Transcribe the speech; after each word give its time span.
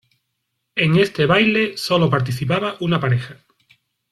En 0.73 0.95
este 0.97 1.27
baile 1.27 1.77
solo 1.77 2.09
participaba 2.09 2.75
una 2.79 2.99
pareja. 2.99 3.37